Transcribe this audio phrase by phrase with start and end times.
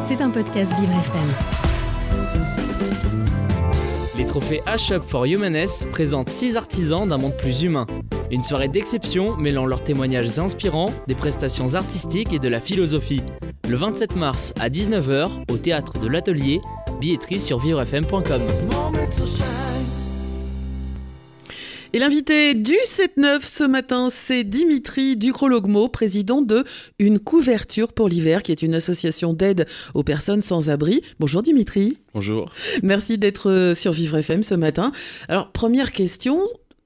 [0.00, 1.28] C'est un podcast Vivre FM.
[4.16, 7.86] Les trophées H-Up for Humaness présentent 6 artisans d'un monde plus humain.
[8.30, 13.22] Une soirée d'exception mêlant leurs témoignages inspirants, des prestations artistiques et de la philosophie.
[13.68, 16.60] Le 27 mars à 19h au théâtre de l'Atelier,
[17.00, 18.40] billetterie sur vivrefm.com.
[21.94, 26.64] Et l'invité du 7-9 ce matin, c'est Dimitri Ducrologmo, président de
[26.98, 31.00] Une couverture pour l'hiver, qui est une association d'aide aux personnes sans abri.
[31.18, 31.96] Bonjour Dimitri.
[32.12, 32.50] Bonjour.
[32.82, 34.92] Merci d'être sur Vivre FM ce matin.
[35.28, 36.40] Alors, première question,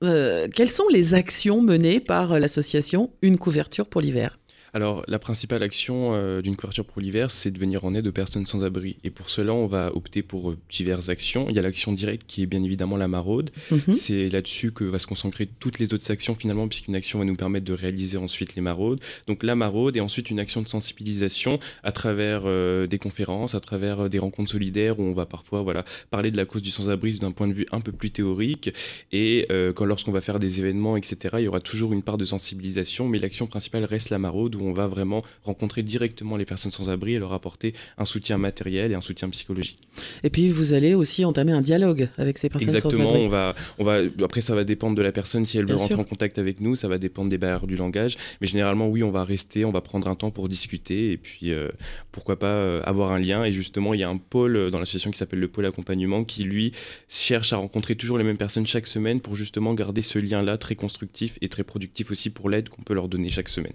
[0.04, 4.38] euh, quelles sont les actions menées par l'association Une couverture pour l'hiver?
[4.74, 8.12] Alors, la principale action euh, d'une couverture pour l'hiver, c'est de venir en aide aux
[8.12, 8.96] personnes sans abri.
[9.04, 11.46] Et pour cela, on va opter pour euh, diverses actions.
[11.50, 13.50] Il y a l'action directe qui est bien évidemment la maraude.
[13.70, 13.92] Mhm.
[13.92, 17.36] C'est là-dessus que va se concentrer toutes les autres actions finalement, puisqu'une action va nous
[17.36, 19.00] permettre de réaliser ensuite les maraudes.
[19.26, 23.60] Donc la maraude et ensuite une action de sensibilisation à travers euh, des conférences, à
[23.60, 27.18] travers des rencontres solidaires où on va parfois voilà, parler de la cause du sans-abri
[27.18, 28.72] d'un point de vue un peu plus théorique.
[29.12, 32.24] Et quand lorsqu'on va faire des événements, etc., il y aura toujours une part de
[32.24, 36.88] sensibilisation, mais l'action principale reste la maraude on va vraiment rencontrer directement les personnes sans
[36.90, 39.78] abri et leur apporter un soutien matériel et un soutien psychologique.
[40.24, 43.24] Et puis vous allez aussi entamer un dialogue avec ces personnes Exactement, sans abri.
[43.24, 45.80] on va, on va, après ça va dépendre de la personne si elle Bien veut
[45.80, 46.00] rentrer sûr.
[46.00, 49.10] en contact avec nous, ça va dépendre des barrières du langage, mais généralement oui on
[49.10, 51.68] va rester, on va prendre un temps pour discuter et puis euh,
[52.10, 54.78] pourquoi pas euh, avoir un lien et justement il y a un pôle euh, dans
[54.78, 56.72] l'association qui s'appelle le pôle accompagnement qui lui
[57.08, 60.56] cherche à rencontrer toujours les mêmes personnes chaque semaine pour justement garder ce lien là
[60.58, 63.72] très constructif et très productif aussi pour l'aide qu'on peut leur donner chaque semaine.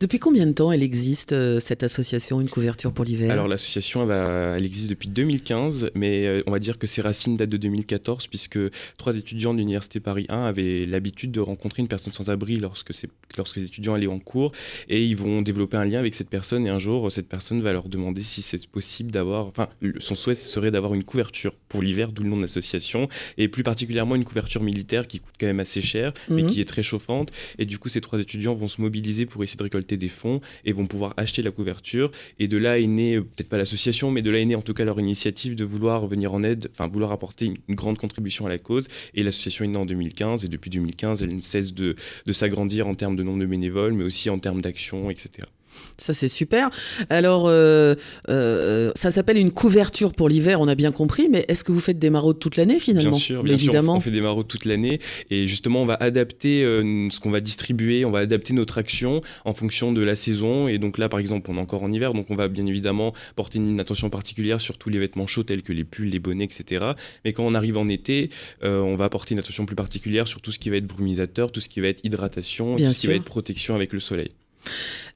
[0.00, 3.30] Depuis combien de temps elle existe, euh, cette association Une couverture pour l'hiver?
[3.30, 7.50] Alors l'association, elle, existe depuis 2015, mais euh, on va dire que ses racines datent
[7.50, 8.58] de 2014, puisque
[8.98, 12.90] trois étudiants de l'Université Paris 1 avaient l'habitude de rencontrer une personne sans abri lorsque,
[13.36, 14.52] lorsque les étudiants allaient en cours,
[14.88, 17.72] et ils vont développer un lien avec cette personne, et un jour, cette personne va
[17.72, 19.68] leur demander si c'est possible d'avoir, enfin,
[20.00, 23.62] son souhait serait d'avoir une couverture pour l'hiver, d'où le nom de l'association, et plus
[23.62, 26.48] particulièrement une couverture militaire qui coûte quand même assez cher, mais Mhm.
[26.50, 29.56] qui est très chauffante, et du coup, ces trois étudiants vont se mobiliser pour essayer
[29.56, 32.10] de récolter des fonds, et vont pouvoir acheter la couverture.
[32.38, 34.62] Et de là est née, euh, peut-être pas l'association, mais de là est née en
[34.62, 38.46] tout cas leur initiative de vouloir venir en aide, enfin vouloir apporter une, grande contribution
[38.46, 38.88] à la cause.
[39.14, 42.86] Et l'association est née en 2015, et depuis 2015, elle ne cesse de, de s'agrandir
[42.86, 45.48] en termes de nombre de bénévoles, mais aussi en termes d'action, etc.
[45.98, 46.70] Ça, c'est super.
[47.10, 47.94] Alors, euh,
[48.28, 51.80] euh, ça s'appelle une couverture pour l'hiver, on a bien compris, mais est-ce que vous
[51.80, 54.64] faites des maraudes toute l'année finalement Bien sûr, bien sûr, on- fait des maraudes toute
[54.64, 58.78] l'année et justement on va adapter euh, ce qu'on va distribuer, on va adapter notre
[58.78, 61.92] action en fonction de la saison et donc là par exemple on est encore en
[61.92, 65.44] hiver donc on va bien évidemment porter une attention particulière sur tous les vêtements chauds
[65.44, 66.84] tels que les pulls, les bonnets, etc.
[67.24, 68.30] Mais quand on arrive en été,
[68.62, 71.60] on va porter une attention plus particulière sur tout ce qui va être brumisateur, tout
[71.60, 74.30] ce qui va être hydratation, Bien tout ce qui va être protection avec le soleil.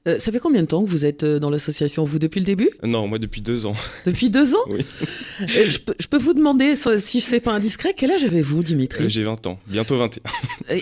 [0.07, 2.45] Euh, ça fait combien de temps que vous êtes euh, dans l'association Vous, depuis le
[2.45, 2.69] début?
[2.83, 3.75] Non, moi depuis deux ans.
[4.05, 4.63] Depuis deux ans?
[4.69, 4.79] Oui.
[5.41, 8.63] Euh, je, peux, je peux vous demander, si ce n'est pas indiscret, quel âge avez-vous,
[8.63, 9.03] Dimitri?
[9.03, 10.21] Euh, J'ai 20 ans, bientôt 21.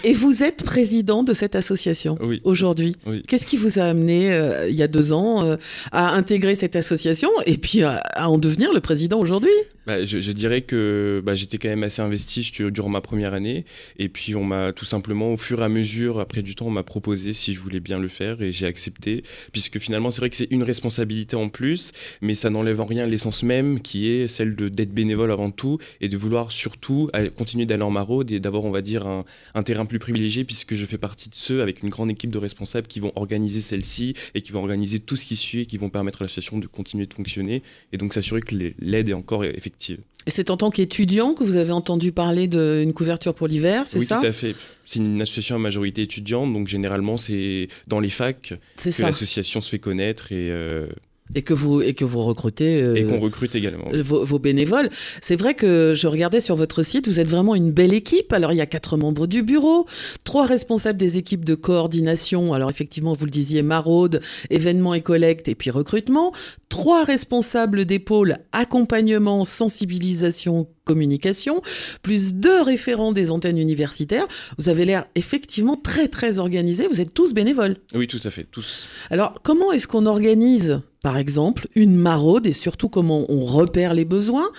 [0.04, 2.40] Et vous êtes président de cette association Oui.
[2.44, 2.96] aujourd'hui?
[3.08, 3.24] Oui.
[3.28, 4.28] Qu'est-ce qui vous a amené,
[4.70, 5.58] il y a deux ans,
[5.92, 9.50] à intégrer cette association et puis à, à en devenir le président aujourd'hui?
[9.88, 13.66] Bah, je, je dirais que bah, j'étais quand même assez investi durant ma première année.
[13.98, 16.72] Et puis, on m'a tout simplement, au fur et à mesure, après du temps, on
[16.72, 19.24] m'a proposé si je voulais bien le faire et j'ai accepté.
[19.52, 21.92] Puisque finalement, c'est vrai que c'est une responsabilité en plus,
[22.22, 25.78] mais ça n'enlève en rien l'essence même qui est celle de- d'être bénévole avant tout
[26.02, 29.24] et de vouloir surtout continuer d'aller en maraude et d'avoir, on va dire, un,
[29.54, 32.38] un terrain plus privilégié puisque je fais partie de ceux avec une grande équipe de
[32.38, 35.78] responsables qui vont organiser celle-ci et qui vont organiser tout ce qui suit et qui
[35.78, 37.62] vont permettre à l'association de continuer de fonctionner
[37.94, 40.00] et donc s'assurer que l'aide est encore effective.
[40.26, 44.00] Et c'est en tant qu'étudiant que vous avez entendu parler d'une couverture pour l'hiver, c'est
[44.00, 44.20] oui, ça?
[44.20, 44.56] tout à fait.
[44.88, 48.56] C'est une association à majorité étudiante, donc généralement c'est dans les facs que
[49.02, 50.88] l'association se fait connaître et, euh,
[51.36, 53.86] Et que vous, et que vous recrutez euh, et qu'on recrute également.
[53.94, 54.90] euh, vos, vos bénévoles.
[55.22, 58.32] C'est vrai que je regardais sur votre site, vous êtes vraiment une belle équipe.
[58.34, 59.86] Alors, il y a quatre membres du bureau,
[60.24, 62.54] trois responsables des équipes de coordination.
[62.54, 66.32] Alors, effectivement, vous le disiez, maraude, événements et collecte, et puis recrutement.
[66.70, 71.62] Trois responsables des pôles accompagnement, sensibilisation, communication,
[72.02, 74.28] plus deux référents des antennes universitaires.
[74.58, 76.88] Vous avez l'air effectivement très, très organisé.
[76.88, 77.78] Vous êtes tous bénévoles.
[77.94, 78.86] Oui, tout à fait, tous.
[79.10, 84.04] Alors, comment est-ce qu'on organise, par exemple, une maraude et surtout comment on repère les
[84.04, 84.50] besoins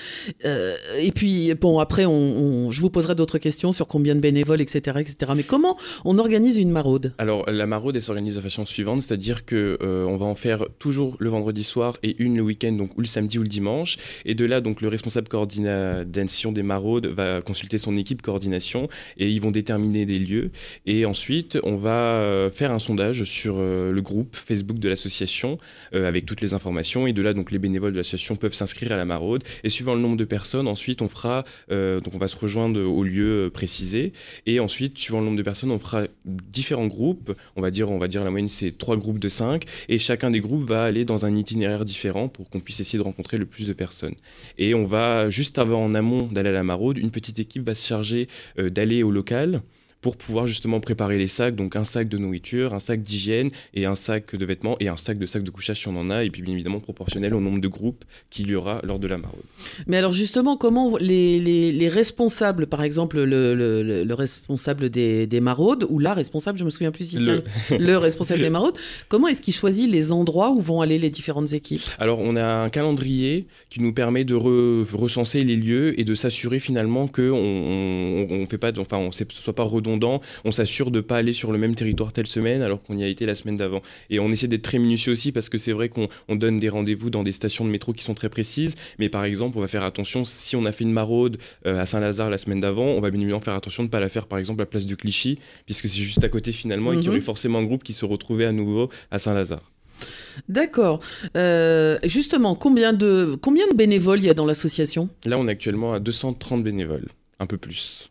[0.46, 4.62] Euh, Et puis, bon, après, on, je vous poserai d'autres questions sur combien de bénévoles,
[4.62, 5.32] etc., etc.
[5.36, 7.12] Mais comment on organise une maraude?
[7.18, 10.64] Alors la maraude elle s'organise de façon suivante, c'est-à-dire que euh, on va en faire
[10.78, 13.96] toujours le vendredi soir et une le week-end, donc ou le samedi ou le dimanche.
[14.24, 19.28] Et de là, donc le responsable coordination des maraudes va consulter son équipe coordination et
[19.28, 20.50] ils vont déterminer des lieux.
[20.86, 25.58] Et ensuite, on va euh, faire un sondage sur le groupe Facebook de l'association
[25.92, 28.96] avec toutes les informations et de là donc les bénévoles de l'association peuvent s'inscrire à
[28.96, 29.44] la maraude.
[29.64, 32.80] Et suivant le nombre de personnes ensuite on fera euh, donc on va se rejoindre
[32.80, 34.12] au lieu euh, précisé.
[34.46, 37.34] Et ensuite suivant le nombre de personnes on fera différents groupes.
[37.56, 39.64] On va dire on va dire la moyenne c'est trois groupes de cinq.
[39.88, 43.04] Et chacun des groupes va aller dans un itinéraire différent pour qu'on puisse essayer de
[43.04, 44.14] rencontrer le plus de personnes.
[44.58, 47.74] Et on va juste avant en amont d'aller à la maraude une petite équipe va
[47.74, 49.62] se charger euh, d'aller au local
[50.00, 53.84] pour pouvoir justement préparer les sacs, donc un sac de nourriture, un sac d'hygiène et
[53.84, 56.24] un sac de vêtements et un sac de sacs de couchage si on en a,
[56.24, 59.18] et puis bien évidemment proportionnel au nombre de groupes qu'il y aura lors de la
[59.18, 59.42] maraude.
[59.86, 65.40] Mais alors justement, comment les, les, responsables, par exemple le, le, le responsable des, des,
[65.40, 67.96] maraudes, ou la responsable, je me souviens plus si c'est le.
[67.98, 68.76] responsable des maraudes,
[69.08, 71.82] comment est-ce qu'il choisit les endroits où vont aller les différentes équipes?
[71.98, 76.60] Alors on a un calendrier qui nous permet de recenser les lieux et de s'assurer
[76.60, 79.87] finalement qu'on on, on, fait pas, enfin on ne soit pas redondant
[80.44, 83.04] on s'assure de ne pas aller sur le même territoire telle semaine alors qu'on y
[83.04, 83.82] a été la semaine d'avant.
[84.10, 87.10] Et on essaie d'être très minutieux aussi parce que c'est vrai qu'on donne des rendez-vous
[87.10, 89.84] dans des stations de métro qui sont très précises, mais par exemple, on va faire
[89.84, 93.10] attention si on a fait une maraude euh, à Saint-Lazare la semaine d'avant, on va
[93.10, 94.94] bien évidemment faire attention de ne pas la faire par exemple à la place de
[94.94, 97.24] Clichy, puisque c'est juste à côté finalement et qu'il y aurait mhm.
[97.24, 99.70] forcément un groupe qui se retrouvait à nouveau à Saint-Lazare.
[100.48, 101.00] D'accord.
[101.36, 105.08] Euh, justement, combien de, combien de bénévoles il y a dans l'association?
[105.24, 107.08] Là, on est actuellement à 230 bénévoles,
[107.40, 108.10] un peu plus.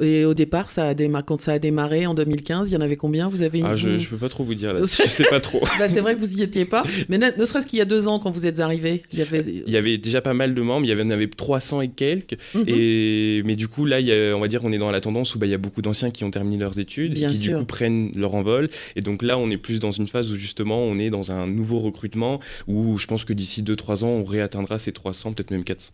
[0.00, 2.96] Et au départ, ça a quand ça a démarré en 2015, il y en avait
[2.96, 3.28] combien?
[3.28, 4.80] Vous avez une Ah, je, ne peux pas trop vous dire là.
[4.84, 5.60] je sais pas trop.
[5.78, 6.84] bah, c'est vrai que vous y étiez pas.
[7.08, 9.44] Mais ne, serait-ce qu'il y a deux ans, quand vous êtes arrivé, il y avait.
[9.66, 10.86] Il y avait déjà pas mal de membres.
[10.86, 12.36] Il y avait, en avait 300 et quelques.
[12.54, 12.64] Mhm.
[12.66, 15.00] Et mais du coup, là, il y a, on va dire qu'on est dans la
[15.00, 17.38] tendance où bah, il y a beaucoup d'anciens qui ont terminé leurs études et qui
[17.38, 18.68] du coup prennent leur envol.
[18.96, 21.46] Et donc là, on est plus dans une phase où justement, on est dans un
[21.46, 25.64] nouveau recrutement où je pense que d'ici 2-3 ans, on réatteindra ces 300, peut-être même
[25.64, 25.92] 400.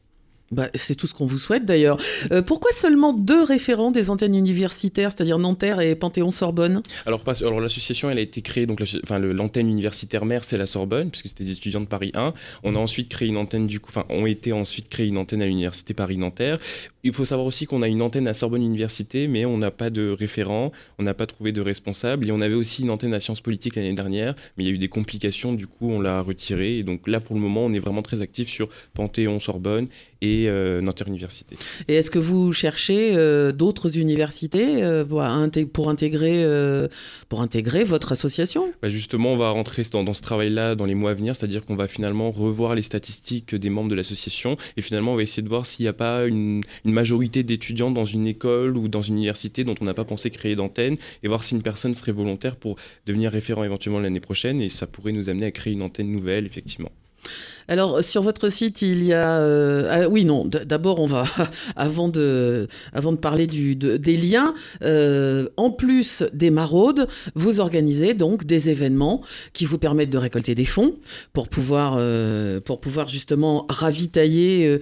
[0.51, 1.99] Bah, c'est tout ce qu'on vous souhaite d'ailleurs.
[2.33, 8.09] Euh, pourquoi seulement deux référents des antennes universitaires, c'est-à-dire Nanterre et Panthéon-Sorbonne Alors, alors l'association,
[8.09, 11.83] elle a été créée, donc l'antenne universitaire mère, c'est la Sorbonne, puisque c'était des étudiants
[11.83, 12.33] de Paris 1.
[12.65, 15.47] On a ensuite créé une antenne du coup, ont été ensuite créé une antenne à
[15.47, 16.57] l'université Paris-Nanterre.
[17.05, 19.91] Il faut savoir aussi qu'on a une antenne à Sorbonne Université, mais on n'a pas
[19.91, 22.27] de référent, on n'a pas trouvé de responsable.
[22.27, 24.75] Et on avait aussi une antenne à Sciences Politiques l'année dernière, mais il y a
[24.75, 26.79] eu des complications, du coup, on l'a retirée.
[26.79, 29.89] Et donc là, pour le moment, on est vraiment très actif sur Panthéon-Sorbonne
[30.21, 31.57] et euh, Nanterre Université.
[31.89, 36.45] Et est-ce que vous cherchez euh, d'autres universités euh, pour, intégrer,
[37.29, 38.73] pour intégrer votre association?
[38.83, 41.65] Bah Justement, on va rentrer dans, dans ce travail-là dans les mois à venir, c'est-à-dire
[41.65, 45.43] qu'on va finalement revoir les statistiques des membres de l'association et finalement on va essayer
[45.43, 49.03] de voir s'il n'y a pas une, une majorité d'étudiants dans une école ou dans
[49.03, 52.13] une université dont on n'a pas pensé créer d'antenne et voir si une personne serait
[52.13, 52.77] volontaire pour
[53.07, 56.47] devenir référent éventuellement l'année prochaine et ça pourrait nous amener à créer une antenne nouvelle
[56.47, 56.91] effectivement.
[57.69, 60.47] Alors sur votre site, il y a euh, ah, oui non.
[60.47, 61.25] D'abord, on va
[61.77, 64.55] avant de avant de parler des liens.
[64.83, 69.21] Euh, en plus des maraudes, vous organisez donc des événements
[69.53, 70.95] qui vous permettent de récolter des fonds
[71.35, 74.79] pour pouvoir euh, pour pouvoir justement ravitailler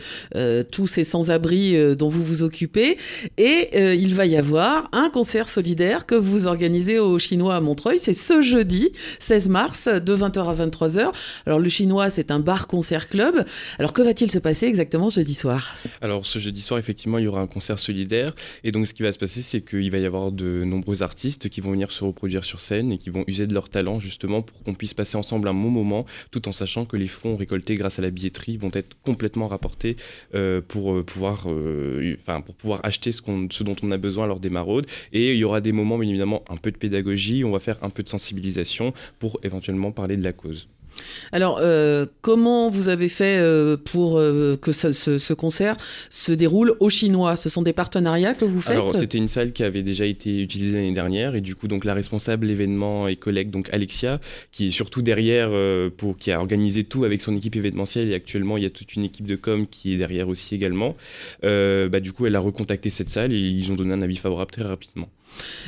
[0.71, 2.99] tous ces sans-abri dont vous vous occupez.
[3.37, 7.99] Et il va y avoir un concert solidaire que vous organisez au Chinois à Montreuil.
[7.99, 11.13] C'est ce jeudi 16 mars de 20h à 23h.
[11.47, 13.45] Alors le Chinois, c'est un bar Concert Club.
[13.79, 15.77] Alors que va-t-il se passer exactement jeudi soir?
[16.01, 18.31] Alors ce jeudi soir, effectivement, il y aura un concert solidaire.
[18.65, 21.49] Et donc ce qui va se passer, c'est qu'il va y avoir de nombreux artistes
[21.49, 24.43] qui vont venir se reproduire sur scène et qui vont user de leur talent justement
[24.43, 27.75] pour qu'on puisse passer ensemble un bon moment, tout en sachant que les fonds récoltés
[27.75, 29.97] grâce à la billetterie vont être complètement rapportés
[30.35, 34.41] euh, pour, euh, pouvoir, euh, pour pouvoir acheter ce, ce dont on a besoin lors
[34.41, 34.87] des maraudes.
[35.13, 37.79] Et il y aura des moments, bien évidemment, un peu de pédagogie, on va faire
[37.83, 40.69] un peu de sensibilisation pour éventuellement parler de la cause.
[41.33, 45.77] Alors, euh, comment vous avez fait euh, pour euh, que ce, concert
[46.11, 47.37] se déroule au chinois?
[47.37, 48.75] Ce sont des partenariats que vous faites?
[48.75, 51.85] Alors, c'était une salle qui avait déjà été utilisée l'année dernière et du coup, donc
[51.85, 54.21] la responsable événement et collègue, donc Alexia,
[54.53, 55.51] qui est surtout derrière,
[55.97, 58.95] pour, qui a organisé tout avec son équipe événementielle et actuellement, il y a toute
[58.95, 60.97] une équipe de com qui est derrière aussi également.
[61.43, 64.51] bah, du coup, elle a recontacté cette salle et ils ont donné un avis favorable
[64.51, 65.09] très rapidement.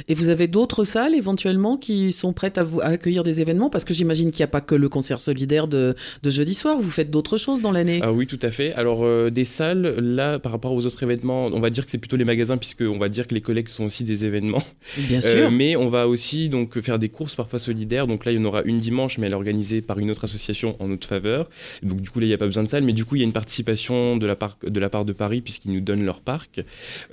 [0.08, 3.70] Et vous avez d'autres salles éventuellement qui sont prêtes à, vous, accueillir des événements?
[3.70, 6.90] Parce que j'imagine qu'il n'y a pas que le concert solidaire de, jeudi soir, vous
[6.90, 8.00] faites d'autres choses dans l'année?
[8.02, 8.74] Ah Oui, tout à fait.
[8.74, 11.98] Alors euh, des salles, là, par rapport aux autres événements, on va dire que c'est
[11.98, 14.62] plutôt les magasins, puisqu'on va dire que les collègues sont aussi des événements.
[14.96, 15.30] Bien sûr.
[15.30, 18.06] Euh, mais on va aussi donc, faire des courses parfois solidaires.
[18.06, 20.24] Donc là, il y en aura une dimanche, mais elle est organisée par une autre
[20.24, 21.48] association en notre faveur.
[21.82, 23.20] Donc du coup, là, il n'y a pas besoin de salle, mais du coup, il
[23.20, 26.04] y a une participation de la part de, la part de Paris, puisqu'ils nous donnent
[26.04, 26.60] leur parc.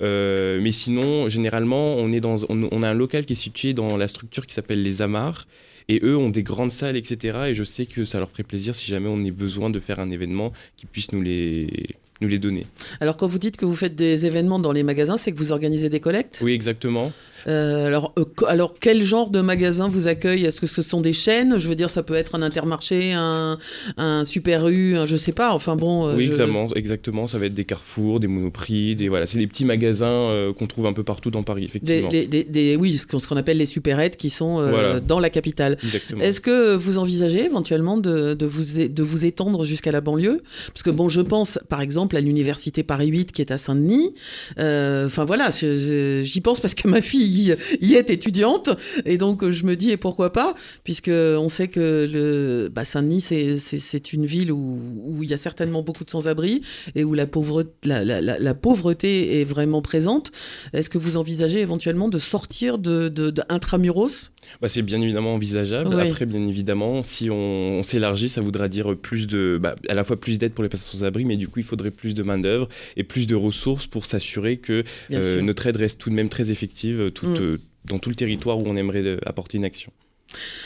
[0.02, 3.96] Euh, mais sinon, généralement, on, est dans, on a un local qui est situé dans
[3.96, 5.46] la structure qui s'appelle les Amars.
[5.88, 7.38] Et eux ont des grandes salles, etc.
[7.46, 10.00] Et je sais que ça leur ferait plaisir si jamais on ait besoin de faire
[10.00, 11.68] un événement, qu'ils puissent nous les,
[12.20, 12.66] nous les donner.
[13.00, 15.52] Alors quand vous dites que vous faites des événements dans les magasins, c'est que vous
[15.52, 16.40] organisez des collectes?
[16.42, 17.12] Oui, exactement.
[17.46, 18.14] Alors,
[18.46, 21.58] alors, quel genre de magasin vous accueille Est-ce que ce sont des chaînes?
[21.58, 23.58] Je veux dire, ça peut être un intermarché, un,
[23.96, 25.52] un super U, un je sais pas.
[25.52, 26.14] Enfin bon.
[26.14, 27.26] oui, exactement, exactement.
[27.26, 30.86] Ça va être des carrefours, des monoprix, des voilà, c'est des petits magasins qu'on trouve
[30.86, 32.08] un peu partout dans Paris, effectivement.
[32.08, 34.60] Des, des, oui, ce qu'on appelle les supérettes qui sont
[35.06, 35.78] dans la capitale.
[36.20, 40.40] Est-ce que vous envisagez éventuellement de, de vous, de vous étendre jusqu'à la banlieue?
[40.68, 44.14] Parce que bon, je pense par exemple à l'université Paris 8 qui est à Saint-Denis.
[44.58, 48.70] Euh, enfin voilà, j'y pense parce que ma fille y, est étudiante
[49.04, 53.20] et donc je me dis et pourquoi pas puisque on sait que le bah, Saint-Denis
[53.20, 56.62] c'est une ville où, où, il y a certainement beaucoup de sans-abri
[56.94, 60.32] et où la pauvreté, la, la, la, pauvreté est vraiment présente.
[60.72, 64.32] Est-ce que vous envisagez éventuellement de sortir de, de, de intramuros?
[64.60, 65.98] Bah, C'est bien évidemment envisageable.
[66.00, 70.18] Après, bien évidemment, si on, s'élargit, ça voudra dire plus de, bah, à la fois
[70.18, 72.68] plus d'aide pour les personnes sans abri, mais du coup, il faudrait plus de main-d'œuvre
[72.96, 76.50] et plus de ressources pour s'assurer que euh, notre aide reste tout de même très
[76.50, 77.34] effective mm.
[77.40, 79.92] euh, dans tout le territoire où on aimerait euh, apporter une action.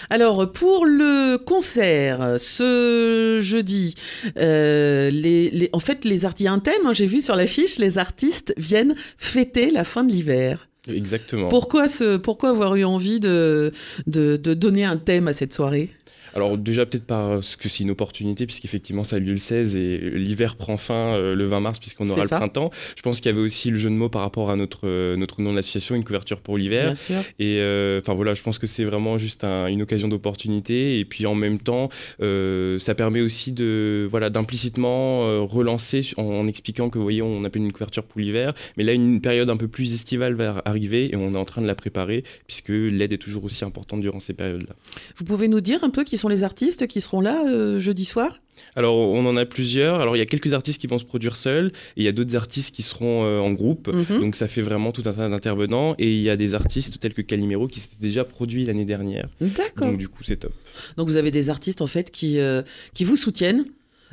[0.08, 3.94] Alors pour le concert ce jeudi,
[4.36, 7.78] les, en fait les artistes, il y a un thème, hein, j'ai vu sur l'affiche,
[7.78, 10.66] les artistes viennent fêter la fin de l'hiver.
[10.88, 11.48] Exactement.
[11.48, 13.70] Pourquoi, ce, pourquoi avoir eu envie de,
[14.06, 15.90] de, de donner un thème à cette soirée?
[16.34, 19.98] Alors déjà peut-être parce que c'est une opportunité puisqu'effectivement ça a lieu le 16 et
[19.98, 22.70] l'hiver prend fin euh, le 20 mars puisqu'on aura le printemps.
[22.96, 25.16] Je pense qu'il y avait aussi le jeu de mots par rapport à notre, euh,
[25.16, 26.92] notre nom de l'association, une couverture pour l'hiver.
[27.38, 31.26] Et euh, enfin voilà, je pense que c'est vraiment juste une occasion d'opportunité et puis
[31.26, 31.88] en même temps
[32.20, 37.72] ça permet aussi de voilà d'implicitement relancer en, expliquant que vous voyez on appelle une
[37.72, 41.34] couverture pour l'hiver, mais là une période un peu plus estivale va arriver et on
[41.34, 44.74] est en train de la préparer puisque l'aide est toujours aussi importante durant ces périodes-là.
[45.16, 48.04] Vous pouvez nous dire un peu qui sont les artistes qui seront là euh, jeudi
[48.04, 48.40] soir?
[48.76, 50.00] Alors, on en a plusieurs.
[50.00, 52.12] Alors, il y a quelques artistes qui vont se produire seuls et il y a
[52.12, 53.88] d'autres artistes qui seront euh, en groupe.
[53.88, 54.20] Mhm.
[54.20, 55.94] Donc, ça fait vraiment tout un tas d'intervenants.
[55.98, 59.28] Et il y a des artistes tels que Calimero qui s'étaient déjà produits l'année dernière.
[59.40, 59.88] D'accord.
[59.88, 60.52] Donc, du coup, c'est top.
[60.96, 62.62] Donc, vous avez des artistes, en fait, qui, euh,
[62.94, 63.64] qui vous soutiennent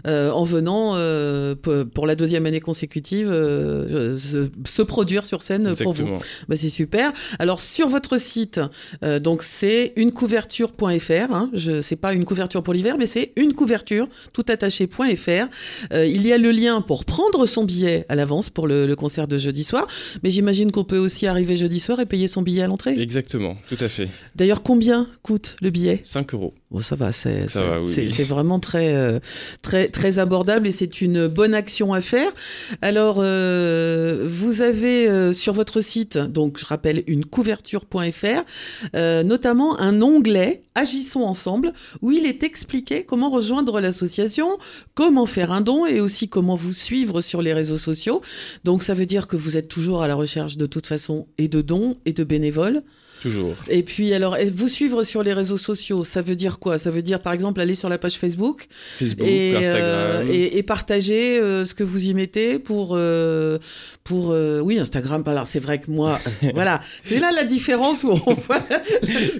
[0.05, 5.93] euh, en venant euh, pour la deuxième année consécutive euh, se, produire sur scène pour
[5.93, 6.05] vous.
[6.47, 7.11] Bah, c'est super.
[7.39, 8.61] Alors sur votre site,
[9.21, 11.33] donc c'est unecouverture.fr.
[11.33, 15.47] Hein, je sais pas une couverture pour l'hiver, mais c'est une couverture tout attaché.fr.
[15.93, 19.37] il y a le lien pour prendre son billet à l'avance pour le, concert de
[19.37, 19.87] jeudi soir.
[20.23, 22.99] Mais j'imagine qu'on peut aussi arriver jeudi soir et payer son billet à l'entrée.
[22.99, 24.07] Exactement, tout à fait.
[24.35, 26.01] D'ailleurs, combien coûte le billet?
[26.03, 26.53] 5 euros.
[26.69, 29.21] Bon, ça va, c'est vraiment très,
[29.61, 32.31] très très, abordable et c'est une bonne action à faire.
[32.81, 38.43] Alors, euh, vous avez euh, sur votre site, donc je rappelle une couverture.fr,
[38.95, 44.59] euh, notamment un onglet Agissons ensemble où il est expliqué comment rejoindre l'association,
[44.93, 48.21] comment faire un don et aussi comment vous suivre sur les réseaux sociaux.
[48.63, 51.47] Donc ça veut dire que vous êtes toujours à la recherche de toute façon et
[51.47, 52.83] de dons et de bénévoles.
[53.23, 53.55] Toujours.
[53.67, 56.77] Et puis, alors, vous suivre sur les réseaux sociaux, ça veut dire quoi?
[56.77, 60.27] Ça veut dire, par exemple, aller sur la page Facebook, Facebook et, euh, Instagram.
[60.31, 63.57] et, partager euh, ce que vous y mettez pour, euh,
[64.03, 65.23] pour oui, Instagram.
[65.25, 66.19] Alors, c'est vrai que moi,
[66.53, 68.63] voilà, c'est là la différence où on voit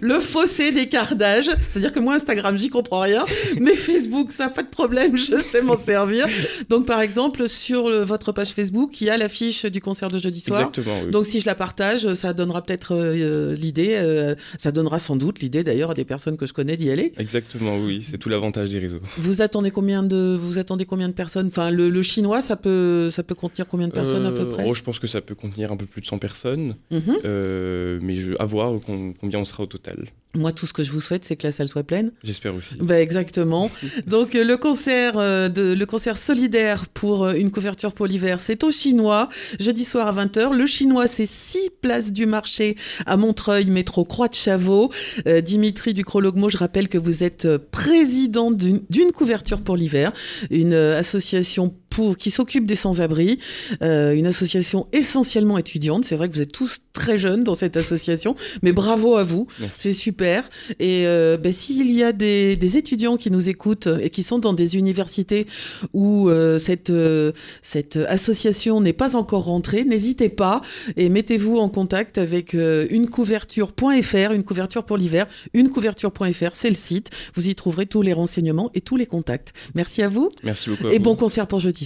[0.01, 1.50] le fossé des d'âge.
[1.67, 3.25] C'est-à-dire que moi, Instagram, j'y comprends rien,
[3.59, 6.27] mais Facebook, ça, pas de problème, je sais m'en servir.
[6.69, 10.39] Donc, par exemple, sur votre page Facebook, il y a l'affiche du concert de jeudi
[10.39, 10.62] soir.
[10.62, 10.95] Exactement.
[11.05, 11.12] Oui.
[11.12, 12.95] Donc, si je la partage, ça donnera peut-être
[13.53, 16.89] l'idée, euh, ça donnera sans doute l'idée d'ailleurs à des personnes que je connais d'y
[16.89, 17.07] aller.
[17.18, 19.00] Exactement, oui, c'est tout l'avantage des réseaux.
[19.18, 21.48] Vous attendez combien de, vous attendez combien de personnes?
[21.48, 24.66] Enfin, le, chinois, ça peut, ça peut contenir combien de personnes à peu euh, près?
[24.68, 27.18] oh, Je pense que ça peut contenir un peu plus de 100 personnes, mhm.
[27.26, 30.06] euh, mais je, à voir combien on sera au total.
[30.36, 32.12] Moi, tout ce que je vous souhaite, c'est que la salle soit pleine.
[32.24, 32.76] J'espère aussi.
[32.80, 33.72] Bah, exactement.
[34.08, 39.30] Donc, le concert, de, le concert solidaire pour une couverture pour l'hiver, c'est au Chinois,
[39.60, 40.56] jeudi soir à 20h.
[40.56, 44.92] Le Chinois, c'est 6 places du marché à Montreuil métro Croix de Chavaux.
[45.28, 50.12] Euh, Dimitri Ducrologmo, je rappelle que vous êtes euh, président d'une couverture pour l'hiver,
[50.50, 53.39] une euh, association pour, qui s'occupe des sans-abri,
[53.82, 56.06] une association essentiellement étudiante.
[56.06, 59.48] C'est vrai que vous êtes tous très jeunes dans cette association, mais bravo à vous,
[59.77, 60.50] c'est super.
[60.80, 64.54] Et ben, s'il y a des, des, étudiants qui nous écoutent et qui sont dans
[64.54, 65.48] des universités
[65.94, 66.94] où cette,
[67.62, 70.62] cette association n'est pas encore rentrée, n'hésitez pas
[70.96, 76.70] et mettez-vous en contact avec une couverture couverture.fr, une couverture pour l'hiver, une couverture.fr, c'est
[76.70, 77.10] le site.
[77.36, 79.54] Vous y trouverez tous les renseignements et tous les contacts.
[79.75, 80.30] Merci à vous.
[80.44, 80.88] Merci beaucoup.
[80.89, 81.86] et bon concert pour jeudi